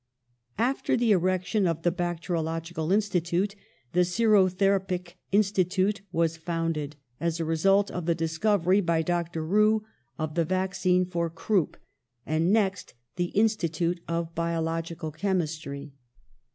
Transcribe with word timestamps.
After 0.57 0.97
the 0.97 1.11
erection 1.11 1.67
of 1.67 1.83
the 1.83 1.91
Bacteriological 1.91 2.91
In 2.91 3.01
stitute, 3.01 3.53
the 3.93 3.99
Serotherapic 3.99 5.13
Institute 5.31 6.01
was 6.11 6.37
founded, 6.37 6.95
as 7.19 7.39
a 7.39 7.45
result 7.45 7.91
of 7.91 8.07
the 8.07 8.15
discovery, 8.15 8.81
by 8.81 9.03
Dr. 9.03 9.45
Roux, 9.45 9.85
of 10.17 10.33
the 10.33 10.43
vaccine 10.43 11.05
for 11.05 11.29
croup, 11.29 11.77
and, 12.25 12.51
next, 12.51 12.95
the 13.17 13.25
Institute 13.25 14.01
of 14.07 14.33
Biological 14.33 15.11
CHemistry. 15.11 15.91